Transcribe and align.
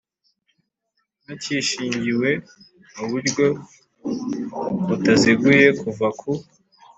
ntakishingiwe 1.23 2.29
mu 2.95 3.05
buryo 3.11 3.47
butaziguye 4.87 5.65
kiva 5.79 6.09
ku 6.19 6.31